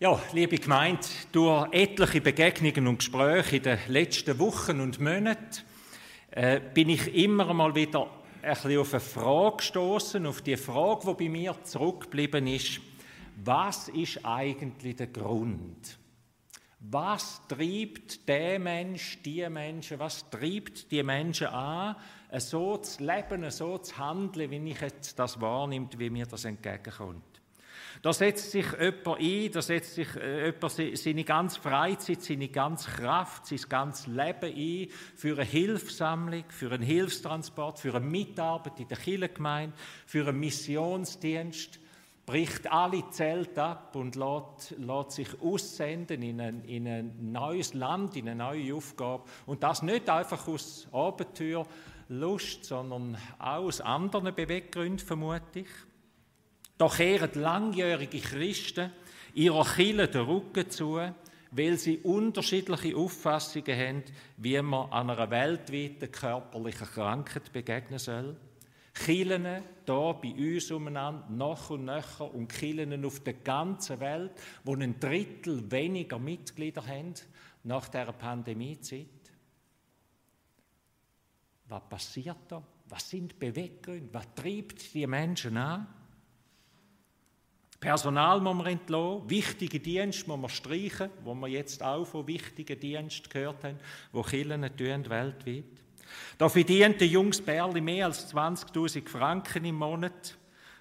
[0.00, 1.00] Ja, liebe Gemeinde,
[1.32, 5.64] durch etliche Begegnungen und Gespräche in den letzten Wochen und Monaten
[6.30, 8.08] äh, bin ich immer mal wieder
[8.40, 12.80] ein bisschen auf eine Frage gestoßen, auf die Frage, die bei mir zurückgeblieben ist:
[13.42, 15.98] Was ist eigentlich der Grund?
[16.78, 21.96] Was treibt der Mensch, die Menschen, was treibt die Menschen an,
[22.36, 27.27] so zu leben, so zu handeln, wie ich jetzt das wahrnehme, wie mir das entgegenkommt?
[28.02, 32.90] Da setzt sich jemand ein, da setzt sich äh, jemand seine ganze Freizeit, seine ganze
[32.90, 38.88] Kraft, sein ganzes Leben ein für eine Hilfssammlung, für einen Hilfstransport, für eine Mitarbeit in
[38.88, 39.76] der Kirchengemeinde,
[40.06, 41.80] für einen Missionsdienst,
[42.24, 48.16] bricht alle Zelte ab und lässt, lässt sich aussenden in ein, in ein neues Land,
[48.16, 49.24] in eine neue Aufgabe.
[49.46, 51.66] Und das nicht einfach aus Abenteuer,
[52.10, 55.68] Lust, sondern auch aus anderen Beweggründen, vermute ich.
[56.78, 58.92] Da kehren langjährige Christen
[59.34, 61.00] ihrer Kirche den Rücken zu,
[61.50, 64.04] weil sie unterschiedliche Auffassungen haben,
[64.36, 68.36] wie man einer weltweiten körperlichen Krankheit begegnen soll.
[68.94, 74.32] Kirchen hier bei uns umeinander, noch und nöcher und Kirchen auf der ganzen Welt,
[74.64, 77.14] wo ein Drittel weniger Mitglieder haben
[77.64, 79.06] nach der Pandemiezeit.
[81.68, 82.62] Was passiert da?
[82.88, 84.08] Was sind Beweggründe?
[84.12, 85.86] Was treibt die Menschen an?
[87.80, 92.78] Personal muss man entlassen, wichtige Dienste muss man streichen, wo wir jetzt auch von wichtigen
[92.78, 93.78] Diensten gehört haben,
[94.12, 95.64] die Kirchen tun weltweit.
[96.38, 100.36] Da verdient der Jungs Berli mehr als 20.000 Franken im Monat.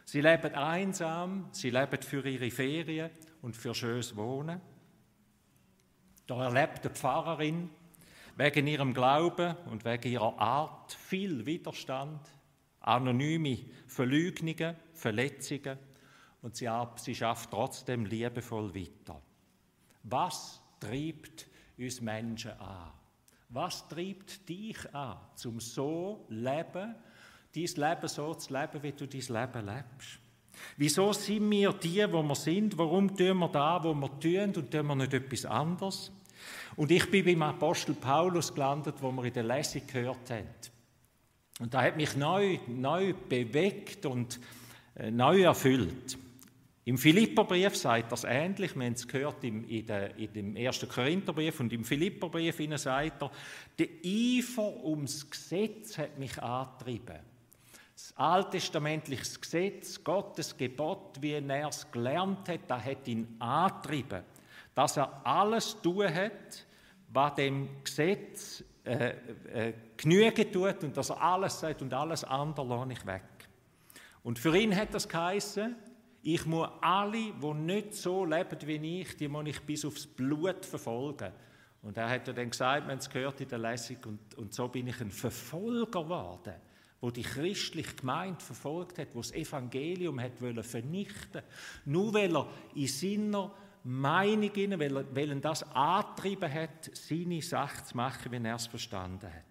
[0.05, 4.59] Sie leben einsam, sie leben für ihre Ferien und für schönes Wohnen.
[6.25, 7.69] Da erlebt die Pfarrerin
[8.37, 12.21] wegen ihrem Glauben und wegen ihrer Art viel Widerstand,
[12.79, 15.77] anonyme Verleugnungen, Verletzungen
[16.41, 19.21] und sie, sie schafft trotzdem liebevoll weiter.
[20.03, 22.91] Was treibt uns Menschen an?
[23.49, 26.95] Was treibt dich an, zum so leben,
[27.55, 30.19] dein Leben so zu leben, wie du dein Leben lebst?
[30.75, 32.77] Wieso sind wir die, wo wir sind?
[32.77, 36.11] Warum tun wir da, wo wir tun und tun wir nicht etwas anderes?
[36.75, 40.47] Und ich bin beim Apostel Paulus gelandet, wo wir in der Lesung gehört haben.
[41.59, 44.39] Und da hat mich neu, neu bewegt und
[44.95, 46.17] äh, neu erfüllt.
[46.87, 50.87] Im Philipperbrief sagt das ähnlich, wir haben es gehört im, in, der, in dem ersten
[50.87, 53.31] Korintherbrief und im Philipperbrief sagt er,
[53.77, 57.19] der Eifer ums Gesetz hat mich angetrieben.
[57.93, 64.23] Das alttestamentliche Gesetz, Gottes Gebot, wie er es gelernt hat, das hat ihn angetrieben,
[64.73, 66.65] dass er alles tun hat,
[67.09, 69.09] was dem Gesetz äh,
[69.53, 73.23] äh, genügen tut und dass er alles sagt und alles andere lasse ich weg.
[74.23, 75.75] Und für ihn hat das geheißen,
[76.23, 80.65] ich muss alle, die nicht so leben wie ich, die muss ich bis aufs Blut
[80.65, 81.31] verfolgen.
[81.81, 84.87] Und er hat dann gesagt, haben es gehört in der Lesung, und, und so bin
[84.87, 86.55] ich ein Verfolger geworden,
[86.99, 91.43] wo die christliche Gemeinde verfolgt hat, wo das Evangelium hat wollen vernichten,
[91.85, 93.53] nur weil er in seiner
[93.83, 98.67] Meinung, weil er, weil er das angetrieben hat, seine Sache zu machen, wie er es
[98.67, 99.46] verstanden hat.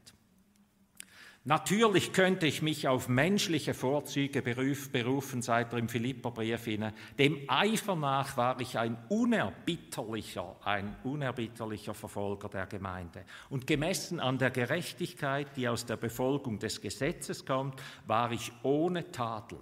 [1.48, 6.92] Natürlich könnte ich mich auf menschliche Vorzüge berufen, seit er im Philipperbrief hinein.
[7.20, 13.24] Dem Eifer nach war ich ein unerbitterlicher, ein unerbitterlicher Verfolger der Gemeinde.
[13.48, 19.12] Und gemessen an der Gerechtigkeit, die aus der Befolgung des Gesetzes kommt, war ich ohne
[19.12, 19.60] Tadel.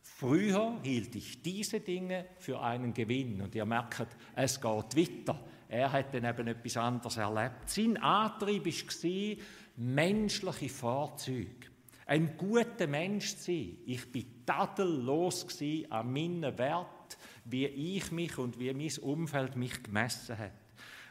[0.00, 3.42] Früher hielt ich diese Dinge für einen Gewinn.
[3.42, 4.06] Und ihr merkt,
[4.36, 5.40] es geht weiter.
[5.68, 7.68] Er hat dann eben etwas anderes erlebt.
[7.68, 9.36] Sein Antrieb war,
[9.76, 11.68] menschliche Fahrzeuge.
[12.06, 13.78] Ein guter Mensch zu sein.
[13.84, 15.46] Ich war tadellos
[15.90, 20.52] an meinen Wert, wie ich mich und wie mein Umfeld mich gemessen hat.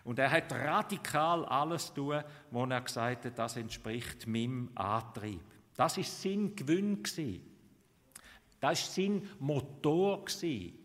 [0.05, 5.41] Und er hat radikal alles tun, wo er gesagt hat, das entspricht meinem Antrieb.
[5.75, 7.37] Das ist sein Gewinn Das
[8.61, 10.23] war sein Motor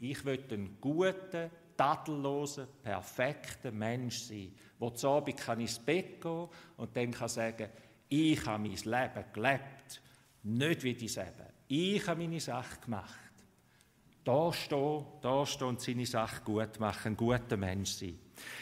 [0.01, 1.51] Ich will einen guten,
[1.81, 7.71] tadellosen, perfekten Mensch sein, der zu Abend kann ins Bett gehen und dann kann sagen,
[8.07, 10.03] ich habe mein Leben gelebt,
[10.43, 11.53] nicht wie dein Leben.
[11.69, 13.19] Ich habe meine Sache gemacht.
[14.23, 18.19] Da stehen, da stehen und seine Sache gut machen, ein guter Mensch sein.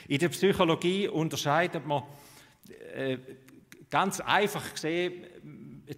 [0.07, 2.05] In der Psychologie unterscheidet man
[2.95, 3.19] äh,
[3.91, 5.27] ganz einfach gesehen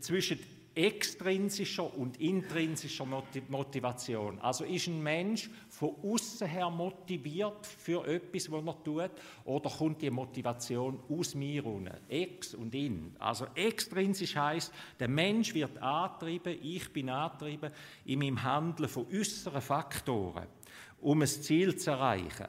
[0.01, 0.39] zwischen
[0.75, 3.07] extrinsischer und intrinsischer
[3.49, 4.39] Motivation.
[4.41, 9.11] Also ist ein Mensch von außen her motiviert für etwas, was er tut,
[9.45, 11.99] oder kommt die Motivation aus mir runter?
[12.09, 13.17] Ex und in.
[13.19, 17.73] Also extrinsisch heißt, der Mensch wird antrieben, ich bin antrieben
[18.05, 20.47] in meinem Handeln von äußeren Faktoren,
[21.01, 22.47] um ein Ziel zu erreichen.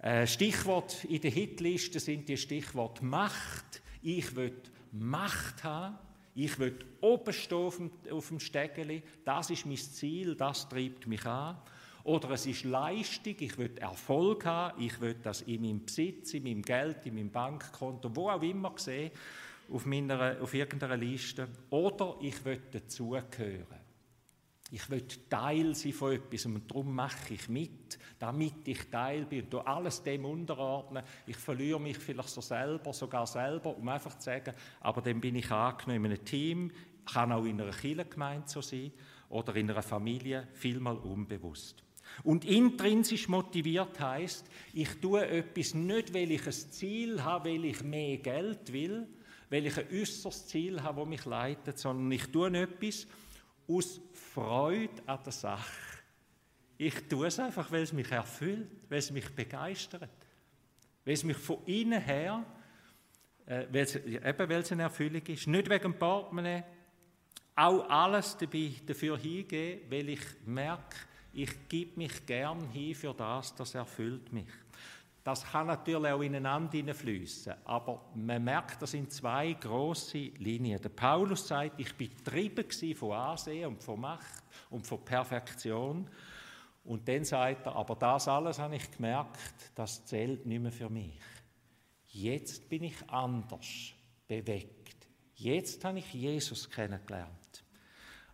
[0.00, 3.82] Äh, Stichwort in der Hitliste sind die Stichwort Macht.
[4.00, 4.54] Ich will
[4.92, 5.98] Macht haben.
[6.40, 9.02] Ich will oben stehen auf dem, auf dem Stegeli.
[9.24, 11.56] Das ist mein Ziel, das treibt mich an.
[12.04, 16.44] Oder es ist Leistung, ich will Erfolg haben, ich will das in meinem Besitz, in
[16.44, 19.10] meinem Geld, in meinem Bankkonto, wo auch immer sehen,
[19.68, 21.48] auf, meiner, auf irgendeiner Liste.
[21.70, 23.87] Oder ich will dazugehören.
[24.70, 29.46] Ich will Teil sein von etwas und darum mache ich mit, damit ich Teil bin
[29.46, 31.02] und alles dem unterordnen.
[31.26, 35.36] Ich verliere mich vielleicht so selber, sogar selber, um einfach zu sagen, aber dann bin
[35.36, 36.70] ich angenommen in einem Team,
[37.06, 38.92] kann auch in einer Kirchengemeinde so sein
[39.30, 41.82] oder in einer Familie, vielmal unbewusst.
[42.22, 47.82] Und intrinsisch motiviert heißt, ich tue etwas nicht, weil ich ein Ziel habe, weil ich
[47.82, 49.06] mehr Geld will,
[49.50, 53.06] weil ich ein äußeres Ziel habe, das mich leitet, sondern ich tue etwas,
[53.68, 54.00] aus
[54.34, 55.98] Freude an der Sache.
[56.78, 60.08] Ich tue es einfach, weil es mich erfüllt, weil es mich begeistert,
[61.04, 62.44] weil es mich von innen her,
[63.46, 66.64] äh, weil es, eben weil es eine Erfüllung ist, nicht wegen dem Portemonnaie,
[67.56, 70.96] auch alles dabei, dafür hingehen, weil ich merke,
[71.32, 74.46] ich gebe mich gern hin für das, das erfüllt mich.
[75.28, 80.80] Das kann natürlich auch ineinander hineinfließen, aber man merkt, das sind zwei große Linien.
[80.80, 86.08] Der Paulus sagt, ich bin getrieben von Ansehen und von Macht und von Perfektion.
[86.82, 89.38] Und dann sagt er, aber das alles habe ich gemerkt,
[89.74, 91.20] das zählt nicht mehr für mich.
[92.06, 93.92] Jetzt bin ich anders
[94.26, 95.08] bewegt.
[95.34, 97.64] Jetzt habe ich Jesus kennengelernt.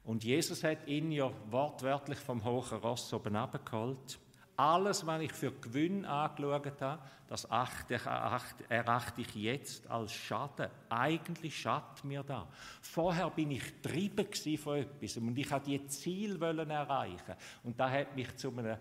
[0.05, 4.21] Und Jesus hat ihn ja wortwörtlich vom hohen Ross oben abgeholt
[4.57, 10.69] alles, was ich für Gewinn angeschaut habe, das erachte ich jetzt als Schaden.
[10.89, 12.47] Eigentlich schadet mir da.
[12.81, 17.35] Vorher bin ich getrieben von etwas und ich wollte die Ziel erreichen.
[17.63, 18.77] Und da hat mich zu einem,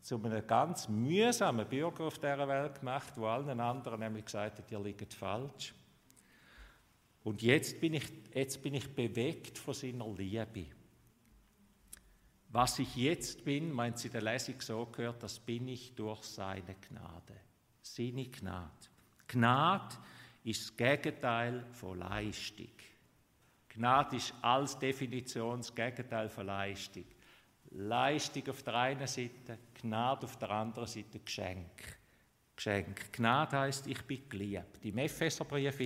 [0.00, 4.70] zu einem ganz mühsamen Bürger auf dieser Welt gemacht, wo allen anderen nämlich gesagt hat,
[4.70, 5.74] ihr liegt falsch.
[7.22, 8.04] Und jetzt bin ich,
[8.34, 10.66] jetzt bin ich bewegt von seiner Liebe.
[12.54, 16.76] Was ich jetzt bin, meint sie der Lesung so gehört, das bin ich durch seine
[16.76, 17.34] Gnade.
[17.82, 18.70] Seine Gnade.
[19.26, 19.96] Gnade
[20.44, 22.68] ist das Gegenteil von Leistung.
[23.70, 27.06] Gnade ist als Definition das Gegenteil von Leistung.
[27.72, 31.98] Leistung auf der einen Seite, Gnade auf der anderen Seite Geschenk.
[32.56, 33.12] Geschenk.
[33.12, 34.78] Gnade heißt, ich bin geliebt.
[34.82, 35.76] Im Epheserbrief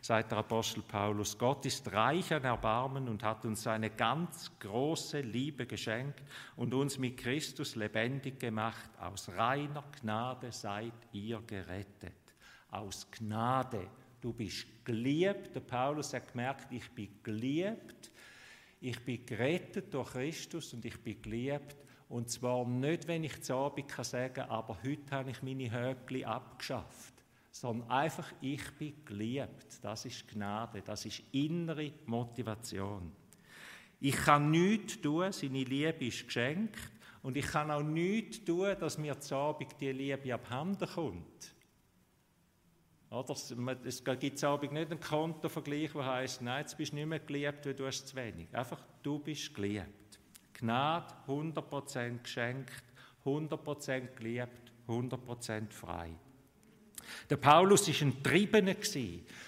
[0.00, 5.20] sagt der Apostel Paulus, Gott ist reich an Erbarmen und hat uns seine ganz große
[5.20, 6.22] Liebe geschenkt
[6.56, 8.90] und uns mit Christus lebendig gemacht.
[8.98, 12.34] Aus reiner Gnade seid ihr gerettet.
[12.70, 13.88] Aus Gnade.
[14.20, 15.54] Du bist geliebt.
[15.54, 18.10] Der Paulus hat gemerkt, ich bin geliebt.
[18.80, 21.76] Ich bin gerettet durch Christus und ich bin geliebt
[22.08, 26.24] und zwar nicht, wenn ich zu Abend kann sagen aber heute habe ich meine Höckli
[26.24, 27.14] abgeschafft,
[27.50, 29.78] sondern einfach, ich bin geliebt.
[29.82, 33.12] Das ist Gnade, das ist innere Motivation.
[33.98, 36.78] Ich kann nichts tun, seine Liebe ist geschenkt.
[37.22, 41.54] Und ich kann auch nichts tun, dass mir zu Abend die Liebe abhanden kommt.
[43.10, 43.34] Oder?
[43.84, 47.18] Es gibt zu Abend nicht einen Kontovergleich, der heißt, nein, jetzt bist du nicht mehr
[47.18, 48.54] geliebt, weil du hast zu wenig.
[48.54, 50.05] Einfach, du bist geliebt.
[50.58, 52.82] Gnade 100% geschenkt,
[53.24, 56.10] 100% geliebt, 100% frei.
[57.30, 58.74] Der Paulus war ein Triebener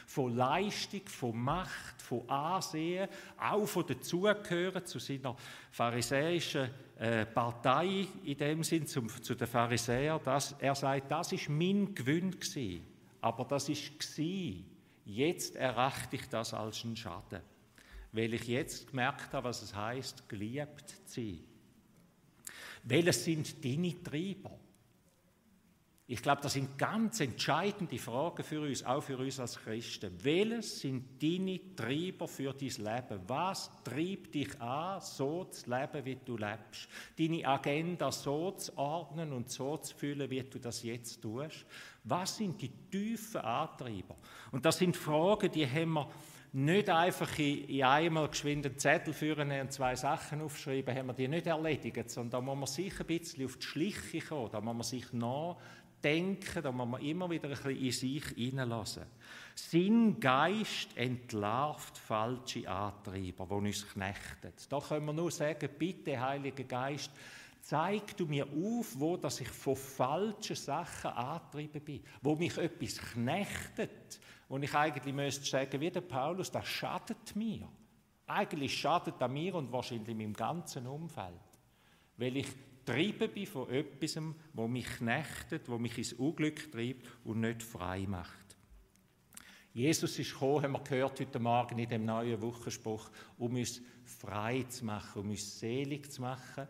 [0.06, 5.36] von Leistung, von Macht, von Ansehen, auch von Dazugehören zu seiner
[5.70, 10.20] pharisäischen äh, Partei, in dem Sinn zu, zu den Pharisäern.
[10.24, 12.36] Das, er sagt, das ist mein Gewinn
[13.20, 14.18] aber das ist
[15.04, 17.40] Jetzt erachte ich das als einen Schaden
[18.18, 21.38] weil ich jetzt gemerkt habe, was es heißt, geliebt zu sein.
[22.82, 24.58] Welches sind deine Treiber?
[26.08, 30.12] Ich glaube, das sind ganz entscheidende Fragen für uns, auch für uns als Christen.
[30.24, 33.20] Welches sind deine Treiber für dein Leben?
[33.28, 36.88] Was treibt dich an, so zu leben, wie du lebst?
[37.16, 41.66] Deine Agenda so zu ordnen und so zu fühlen, wie du das jetzt tust?
[42.02, 44.16] Was sind die tiefen Antreiber?
[44.50, 46.10] Und das sind Fragen, die haben wir
[46.52, 51.28] nicht einfach in, einmal geschwind einen Zettel führen und zwei Sachen aufschreiben, haben wir die
[51.28, 54.74] nicht erledigt, sondern da muss man sich ein bisschen auf die Schliche kommen, da muss
[54.74, 59.04] man sich nachdenken, da muss man immer wieder ein bisschen in sich hineinlassen.
[59.54, 64.52] Sein Geist entlarvt falsche Antreiber, die uns knechten.
[64.68, 67.10] Da können wir nur sagen, bitte, Heiliger Geist,
[67.68, 72.96] zeig du mir auf, wo dass ich von falschen Sachen angetrieben bin, wo mich etwas
[72.96, 77.68] knechtet, und ich eigentlich müsste sagen, wie der Paulus, das schadet mir.
[78.26, 81.34] Eigentlich schadet er mir und wahrscheinlich meinem ganzen Umfeld.
[82.16, 82.46] Weil ich
[82.86, 84.18] getrieben bin von etwas,
[84.54, 88.56] wo mich knechtet, wo mich ins Unglück treibt und nicht frei macht.
[89.74, 94.62] Jesus ist gekommen, haben wir gehört heute Morgen in dem neuen Wochenspruch, um uns frei
[94.62, 96.66] zu machen, um uns selig zu machen,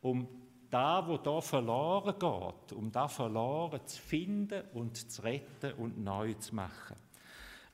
[0.00, 0.28] um
[0.70, 6.34] da, wo da verloren geht, um da verloren zu finden und zu retten und neu
[6.34, 6.96] zu machen.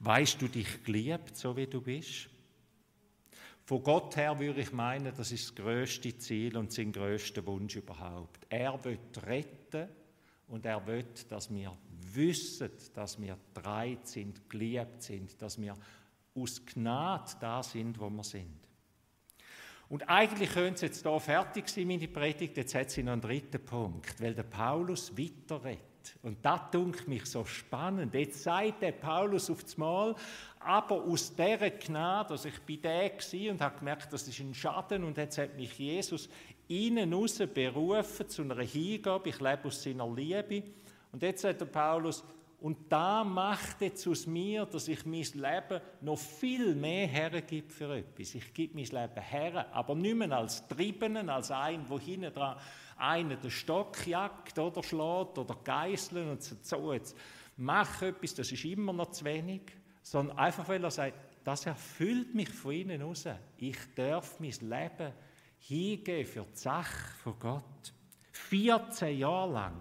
[0.00, 2.28] Weißt du dich geliebt, so wie du bist?
[3.64, 7.76] Von Gott her würde ich meinen, das ist das größte Ziel und sein größter Wunsch
[7.76, 8.47] überhaupt.
[8.50, 9.88] Er wird retten
[10.49, 11.73] und er will, dass wir
[12.12, 15.75] wissen, dass wir dreit sind, geliebt sind, dass wir
[16.35, 18.63] aus Gnade da sind, wo wir sind.
[19.88, 22.57] Und eigentlich könnte es jetzt hier fertig sein, meine Predigt.
[22.57, 25.81] Jetzt hat sie noch einen dritten Punkt, weil der Paulus weiterredet.
[26.23, 28.14] Und das dunkelt mich so spannend.
[28.14, 30.14] Jetzt sagt der Paulus auf das Mal,
[30.61, 33.11] aber aus dieser Gnade, also ich bin der
[33.50, 36.29] und habe gemerkt, das ist ein Schaden und jetzt hat mich Jesus
[36.69, 39.29] innen raus berufen zu einer Hingabe.
[39.29, 40.62] Ich lebe aus seiner Liebe.
[41.12, 42.25] Und jetzt sagt der Paulus,
[42.64, 47.94] und da macht jetzt aus mir, dass ich mein Leben noch viel mehr hergebe für
[47.94, 48.35] etwas.
[48.35, 52.56] Ich gebe mein Leben her, aber nicht mehr als Triebenen, als ein, wo hinten dran
[52.97, 57.14] einer den Stock jagt oder schlägt oder geißeln und sagt, so jetzt
[57.59, 59.61] mach etwas, das ist immer noch zu wenig,
[60.02, 63.26] sondern einfach, weil er sagt, das erfüllt mich von innen raus.
[63.59, 65.12] Ich darf mein Leben
[65.59, 67.92] hingeben für die Sache von Gott.
[68.33, 69.76] 14 Jahre lang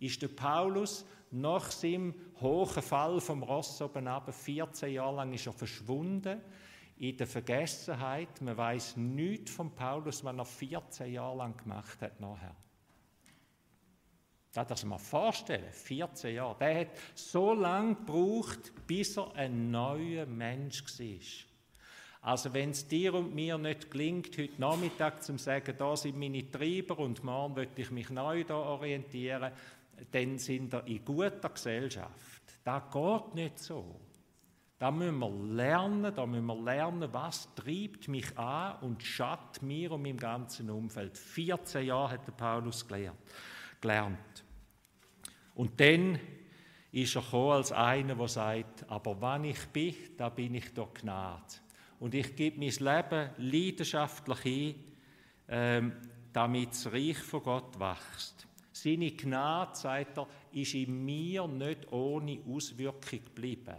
[0.00, 5.46] ist der Paulus nach seinem hohen Fall vom Ross oben ab, 14 Jahre lang ist
[5.46, 6.40] er verschwunden
[6.98, 8.40] in der Vergessenheit.
[8.40, 12.54] Man weiß nichts von Paulus, was er 14 Jahre lang gemacht hat nachher.
[14.52, 16.58] Das muss man vorstellen, 14 Jahre.
[16.58, 21.48] Der hat so lange gebraucht, bis er ein neuer Mensch war.
[22.24, 26.48] Also wenn es dir und mir nicht gelingt, heute Nachmittag zu sagen, da sind meine
[26.48, 29.50] Treiber und morgen möchte ich mich neu da orientieren,
[30.10, 32.42] dann sind wir in guter Gesellschaft.
[32.64, 34.00] Das geht nicht so.
[34.78, 39.92] Da müssen wir lernen, da müssen wir lernen, was treibt mich an und schadet mir
[39.92, 41.16] und meinem ganzen Umfeld.
[41.16, 44.44] 14 Jahre hat der Paulus gelernt.
[45.54, 46.18] Und dann
[46.90, 50.94] ist er gekommen als einer, der sagt, aber wann ich bin, da bin ich durch
[50.94, 51.54] Gnade.
[52.00, 54.74] Und ich gebe mein Leben leidenschaftlich hin,
[55.46, 55.92] ähm,
[56.32, 58.48] damit das Reich von Gott wächst.
[58.72, 63.76] Seine Gnade, sagt er, ist in mir nicht ohne Auswirkung geblieben.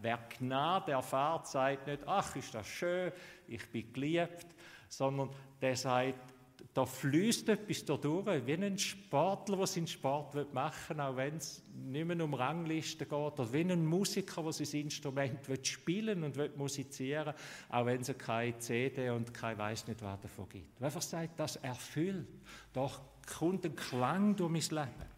[0.00, 3.12] Wer Gnade erfahrt, sagt nicht, ach, ist das schön,
[3.46, 4.46] ich bin geliebt,
[4.88, 6.33] sondern der sagt,
[6.74, 11.36] da fließt etwas da durch, wie ein Sportler, der seinen Sport machen will, auch wenn
[11.36, 16.24] es nicht mehr um Ranglisten geht, oder wie ein Musiker, der sein Instrument will spielen
[16.24, 17.34] und will musizieren
[17.68, 20.80] auch wenn es keine CD und kein weiß nicht was davon gibt.
[20.80, 22.26] Wer einfach sagt, das erfüllt,
[22.72, 23.00] doch
[23.38, 25.14] kommt ein Klang durch mein Leben.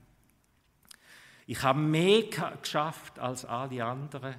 [1.47, 2.25] Ich habe mehr
[2.61, 4.35] geschafft als alle anderen,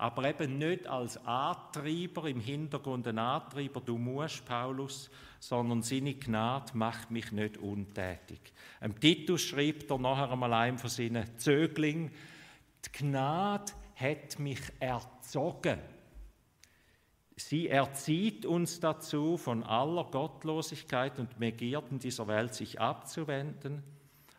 [0.00, 6.72] aber eben nicht als Antreiber, im Hintergrund ein Antreiber, du musst, Paulus, sondern seine Gnade
[6.74, 8.40] macht mich nicht untätig.
[8.80, 12.10] Im Titus schreibt er nachher einmal einem von seinen Zöglingen,
[12.86, 15.80] die Gnade hat mich erzogen.
[17.36, 23.82] Sie erzieht uns dazu, von aller Gottlosigkeit und Begierden dieser Welt sich abzuwenden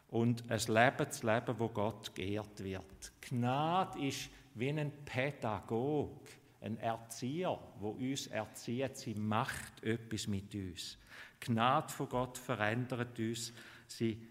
[0.09, 3.11] und ein Leben zu leben, wo Gott geehrt wird.
[3.21, 6.27] Gnade ist wie ein Pädagog,
[6.61, 8.97] ein Erzieher, wo uns erzieht.
[8.97, 10.97] Sie macht etwas mit uns.
[11.39, 13.51] Gnade von Gott verändert uns.
[13.87, 14.27] Sie,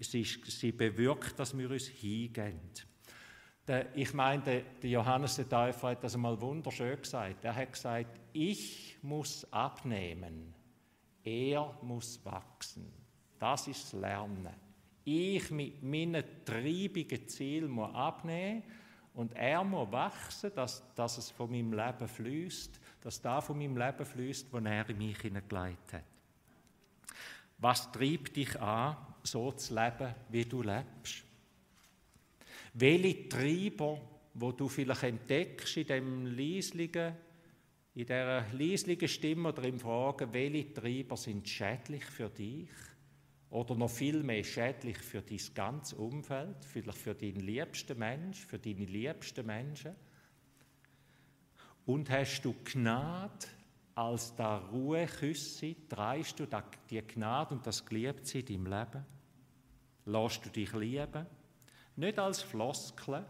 [0.00, 2.60] sie, sie bewirkt, dass wir uns hingehen.
[3.94, 7.44] Ich meine, der Johannes der Täufer hat das einmal wunderschön gesagt.
[7.44, 10.52] Er hat gesagt, ich muss abnehmen,
[11.22, 12.90] er muss wachsen.
[13.38, 14.48] Das ist das Lernen.
[15.04, 18.62] Ich mit meinen treibigen Zielen muss abnehmen
[19.14, 23.76] und er muss wachsen, dass, dass es von meinem Leben fließt, dass da von meinem
[23.76, 26.04] Leben fließt, wo er in mich hineingelegt hat.
[27.58, 31.24] Was treibt dich an, so zu leben, wie du lebst?
[32.72, 34.00] Welche Treiber,
[34.34, 37.14] wo du vielleicht entdeckst in dem leislichen,
[37.94, 42.68] in dieser leislichen Stimme oder im Fragen, welche Treiber sind schädlich für dich?
[43.50, 48.58] Oder noch viel mehr schädlich für dein ganzes Umfeld, vielleicht für deinen liebsten Mensch, für
[48.58, 49.96] deine liebsten Menschen?
[51.84, 53.46] Und hast du Gnade
[53.96, 55.74] als der Ruheküsse?
[55.88, 56.46] Dreist du
[56.88, 59.06] die Gnade und das Geliebtsein in deinem Leben?
[60.04, 61.26] Lässt du dich lieben?
[61.96, 63.26] Nicht als Floskel,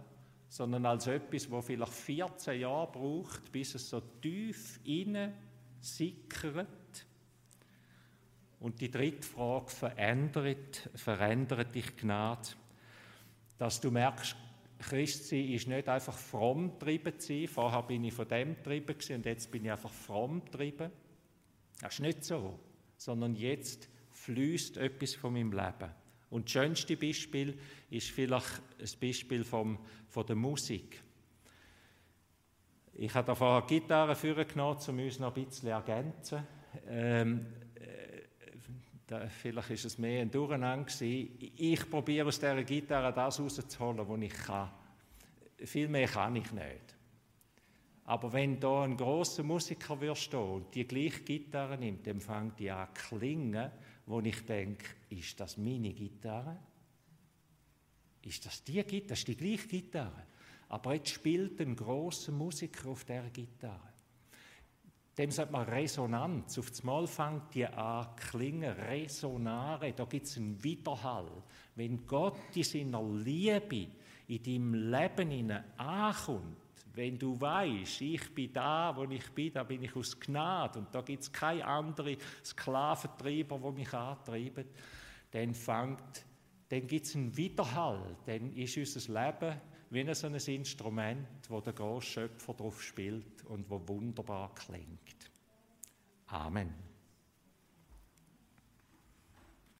[0.50, 5.32] sondern als etwas, wo vielleicht 14 Jahre braucht, bis es so tief innen
[5.80, 6.68] sickert
[8.60, 12.50] Und die dritte Frage, verändert, verändert dich Gnade?
[13.58, 14.36] Dass du merkst,
[14.78, 17.48] Christsein ist nicht einfach fromm getrieben sein.
[17.48, 20.90] Vorher bin ich von dem getrieben und jetzt bin ich einfach fromm getrieben.
[21.80, 22.58] Das ist nicht so,
[22.96, 25.90] sondern jetzt fließt etwas von meinem Leben.
[26.28, 27.58] Und das schönste Beispiel
[27.90, 31.02] ist vielleicht ein Beispiel vom, von der Musik.
[32.94, 36.46] Ich habe da vorher Gitarre vorgenommen, um uns noch ein bisschen ergänzen.
[36.86, 37.69] Ähm, äh,
[39.10, 40.86] da, vielleicht ist es mehr ein Durcheinander.
[41.00, 44.70] Ich probiere aus dieser Gitarre das rauszuholen, was ich kann.
[45.64, 46.94] Viel mehr kann ich nicht.
[48.04, 52.70] Aber wenn da ein großer Musiker stehen und die gleiche Gitarre nimmt, dann fängt die
[52.70, 53.70] an zu klingen,
[54.06, 56.56] wo ich denke, ist das meine Gitarre?
[58.22, 59.08] Ist das die Gitarre?
[59.08, 60.26] Das ist die gleiche Gitarre.
[60.68, 63.89] Aber jetzt spielt ein großer Musiker auf der Gitarre.
[65.20, 66.58] Dem sagt man Resonanz.
[66.58, 69.92] Auf das Mal fängt die an klingen, resonare.
[69.92, 71.30] Da gibt es einen Widerhall.
[71.74, 73.88] Wenn Gott in seiner Liebe
[74.28, 76.56] in deinem Leben ankommt,
[76.94, 80.94] wenn du weißt, ich bin da, wo ich bin, da bin ich aus Gnade und
[80.94, 84.64] da gibt es keine anderen Sklaventreiber, die mich antreiben,
[85.32, 85.54] dann
[86.70, 91.72] dann gibt es einen Widerhall, dann ist unser Leben wie so ein Instrument, wo der
[91.72, 95.30] große Schöpfer drauf spielt und wo wunderbar klingt.
[96.26, 96.89] Amen.